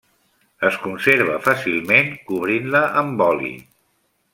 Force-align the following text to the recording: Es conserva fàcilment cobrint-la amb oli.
Es 0.69 0.79
conserva 0.85 1.37
fàcilment 1.49 2.11
cobrint-la 2.33 2.85
amb 3.05 3.23
oli. 3.31 3.57